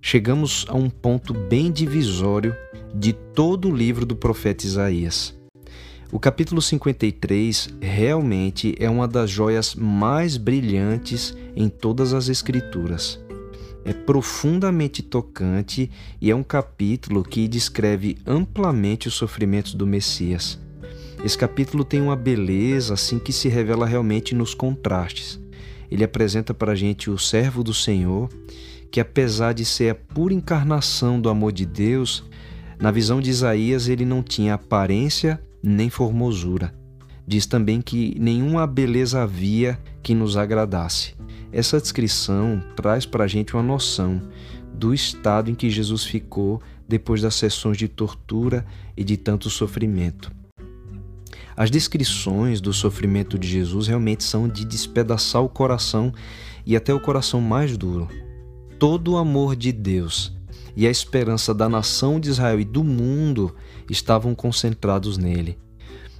[0.00, 2.56] chegamos a um ponto bem divisório
[2.94, 5.38] de todo o livro do profeta Isaías.
[6.10, 13.20] O capítulo 53 realmente é uma das joias mais brilhantes em todas as Escrituras.
[13.84, 15.90] É profundamente tocante
[16.20, 20.58] e é um capítulo que descreve amplamente os sofrimentos do Messias.
[21.24, 25.38] Esse capítulo tem uma beleza assim que se revela realmente nos contrastes.
[25.90, 28.28] Ele apresenta para a gente o servo do Senhor
[28.90, 32.24] que, apesar de ser a pura encarnação do amor de Deus,
[32.78, 36.74] na visão de Isaías ele não tinha aparência nem formosura.
[37.26, 41.14] Diz também que nenhuma beleza havia que nos agradasse.
[41.52, 44.20] Essa descrição traz para a gente uma noção
[44.72, 48.64] do estado em que Jesus ficou depois das sessões de tortura
[48.96, 50.32] e de tanto sofrimento.
[51.56, 56.12] As descrições do sofrimento de Jesus realmente são de despedaçar o coração
[56.64, 58.08] e até o coração mais duro
[58.80, 60.32] todo o amor de Deus
[60.74, 63.54] e a esperança da nação de Israel e do mundo
[63.90, 65.58] estavam concentrados nele.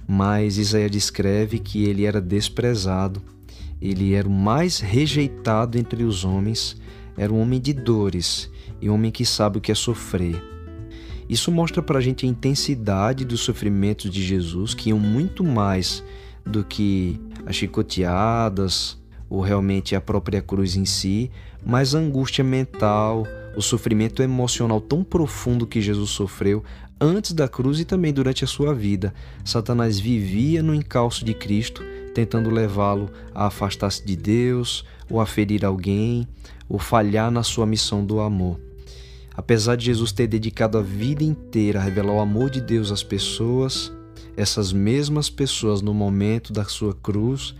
[0.07, 3.19] Mas Isaías descreve que ele era desprezado,
[3.81, 6.79] ele era o mais rejeitado entre os homens,
[7.17, 8.47] era um homem de dores
[8.79, 10.39] e um homem que sabe o que é sofrer.
[11.27, 16.03] Isso mostra para a gente a intensidade dos sofrimentos de Jesus, que iam muito mais
[16.45, 19.00] do que as chicoteadas,
[19.31, 21.31] ou realmente a própria cruz em si,
[21.65, 26.61] mas a angústia mental, o sofrimento emocional tão profundo que Jesus sofreu
[26.99, 29.13] antes da cruz e também durante a sua vida.
[29.45, 31.81] Satanás vivia no encalço de Cristo,
[32.13, 36.27] tentando levá-lo a afastar-se de Deus, ou a ferir alguém,
[36.67, 38.59] ou falhar na sua missão do amor.
[39.33, 43.01] Apesar de Jesus ter dedicado a vida inteira a revelar o amor de Deus às
[43.01, 43.93] pessoas,
[44.35, 47.55] essas mesmas pessoas, no momento da sua cruz,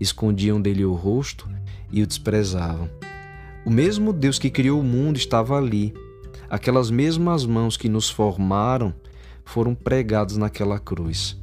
[0.00, 1.48] escondiam dele o rosto
[1.90, 2.90] e o desprezavam.
[3.64, 5.92] O mesmo Deus que criou o mundo estava ali.
[6.48, 8.94] Aquelas mesmas mãos que nos formaram
[9.44, 11.36] foram pregadas naquela cruz.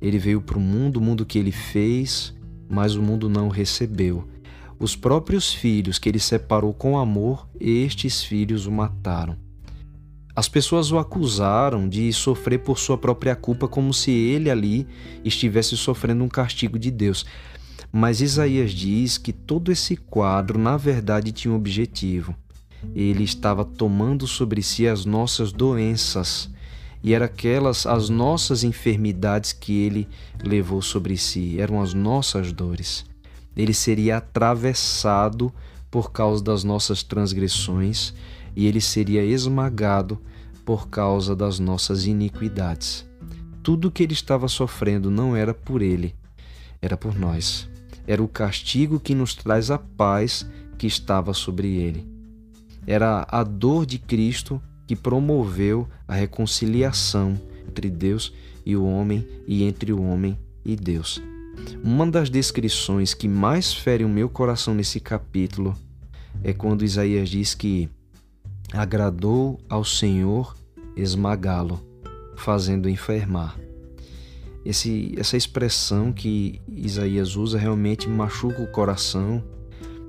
[0.00, 2.34] Ele veio para o mundo, o mundo que ele fez,
[2.68, 4.26] mas o mundo não recebeu.
[4.78, 9.36] Os próprios filhos que ele separou com amor, estes filhos o mataram.
[10.34, 14.86] As pessoas o acusaram de sofrer por sua própria culpa, como se ele ali
[15.24, 17.24] estivesse sofrendo um castigo de Deus.
[17.92, 22.34] Mas Isaías diz que todo esse quadro, na verdade, tinha um objetivo.
[22.94, 26.50] Ele estava tomando sobre si as nossas doenças
[27.02, 30.08] e eram aquelas as nossas enfermidades que ele
[30.42, 33.04] levou sobre si, eram as nossas dores.
[33.56, 35.52] Ele seria atravessado
[35.90, 38.12] por causa das nossas transgressões
[38.54, 40.20] e ele seria esmagado
[40.64, 43.06] por causa das nossas iniquidades.
[43.62, 46.14] Tudo que ele estava sofrendo não era por ele,
[46.80, 47.68] era por nós
[48.06, 50.46] era o castigo que nos traz a paz
[50.78, 52.06] que estava sobre ele.
[52.86, 58.32] Era a dor de Cristo que promoveu a reconciliação entre Deus
[58.64, 61.20] e o homem e entre o homem e Deus.
[61.82, 65.74] Uma das descrições que mais fere o meu coração nesse capítulo
[66.44, 67.88] é quando Isaías diz que
[68.72, 70.54] agradou ao Senhor
[70.94, 71.80] esmagá-lo,
[72.36, 73.65] fazendo enfermar.
[74.66, 79.40] Esse, essa expressão que Isaías usa realmente machuca o coração,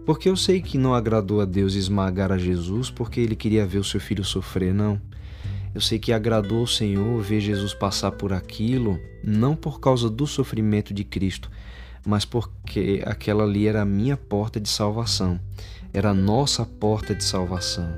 [0.04, 3.78] porque eu sei que não agradou a Deus esmagar a Jesus porque ele queria ver
[3.78, 5.00] o seu filho sofrer, não.
[5.76, 10.26] Eu sei que agradou ao Senhor ver Jesus passar por aquilo, não por causa do
[10.26, 11.52] sofrimento de Cristo,
[12.04, 15.40] mas porque aquela ali era a minha porta de salvação,
[15.94, 17.96] era a nossa porta de salvação.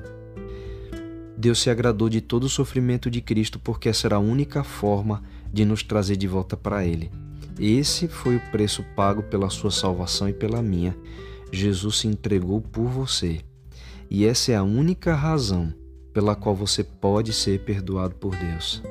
[1.37, 5.23] Deus se agradou de todo o sofrimento de Cristo porque essa era a única forma
[5.51, 7.11] de nos trazer de volta para Ele.
[7.59, 10.95] Esse foi o preço pago pela sua salvação e pela minha.
[11.51, 13.41] Jesus se entregou por você.
[14.09, 15.73] E essa é a única razão
[16.13, 18.81] pela qual você pode ser perdoado por Deus.